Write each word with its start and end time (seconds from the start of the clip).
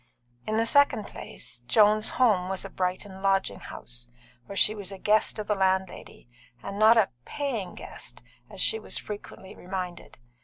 In 0.47 0.57
the 0.57 0.65
second 0.65 1.03
place, 1.05 1.59
Joan's 1.67 2.09
home 2.17 2.49
was 2.49 2.65
a 2.65 2.71
Brighton 2.71 3.21
lodging 3.21 3.59
house, 3.59 4.07
where 4.47 4.55
she 4.57 4.73
was 4.73 4.91
a 4.91 4.97
guest 4.97 5.37
of 5.37 5.45
the 5.45 5.53
landlady, 5.53 6.27
and 6.63 6.79
not 6.79 6.97
a 6.97 7.09
"paying" 7.23 7.75
guest, 7.75 8.23
as 8.49 8.59
she 8.61 8.79
was 8.79 8.97
frequently 8.97 9.53
reminded. 9.55 10.17